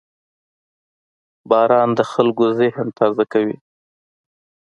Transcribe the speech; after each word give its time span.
•باران 1.49 1.89
د 1.99 2.01
خلکو 2.11 2.45
ذهن 2.59 2.87
تازه 2.97 3.23
کوي. 3.33 3.57